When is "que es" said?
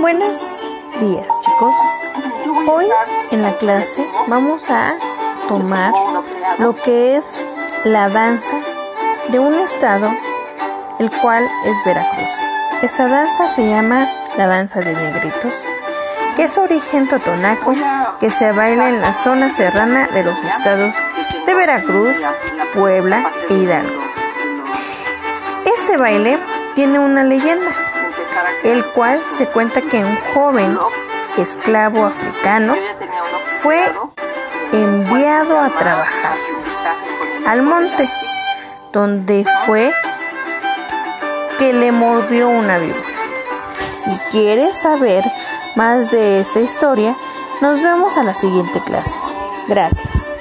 6.74-7.44, 16.36-16.58